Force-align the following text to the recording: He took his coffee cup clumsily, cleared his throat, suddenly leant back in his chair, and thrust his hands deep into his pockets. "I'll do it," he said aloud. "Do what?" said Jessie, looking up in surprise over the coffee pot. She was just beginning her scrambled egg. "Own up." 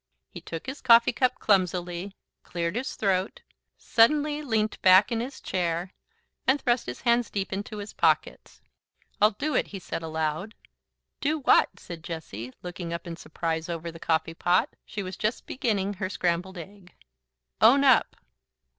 He 0.31 0.41
took 0.41 0.65
his 0.65 0.81
coffee 0.81 1.11
cup 1.13 1.37
clumsily, 1.37 2.15
cleared 2.41 2.75
his 2.75 2.95
throat, 2.95 3.41
suddenly 3.77 4.41
leant 4.41 4.81
back 4.81 5.11
in 5.11 5.19
his 5.19 5.39
chair, 5.39 5.91
and 6.47 6.59
thrust 6.59 6.87
his 6.87 7.01
hands 7.01 7.29
deep 7.29 7.53
into 7.53 7.77
his 7.77 7.93
pockets. 7.93 8.61
"I'll 9.21 9.29
do 9.29 9.53
it," 9.53 9.67
he 9.67 9.77
said 9.77 10.01
aloud. 10.01 10.55
"Do 11.19 11.37
what?" 11.41 11.79
said 11.79 12.03
Jessie, 12.03 12.51
looking 12.63 12.91
up 12.91 13.05
in 13.05 13.15
surprise 13.15 13.69
over 13.69 13.91
the 13.91 13.99
coffee 13.99 14.33
pot. 14.33 14.69
She 14.87 15.03
was 15.03 15.15
just 15.17 15.45
beginning 15.45 15.93
her 15.93 16.09
scrambled 16.09 16.57
egg. 16.57 16.95
"Own 17.61 17.83
up." 17.83 18.15